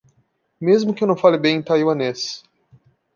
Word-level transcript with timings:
Mesmo 0.59 0.95
que 0.95 1.03
eu 1.03 1.07
não 1.07 1.15
fale 1.15 1.37
bem 1.37 1.57
em 1.57 1.61
taiwanês 1.61 2.43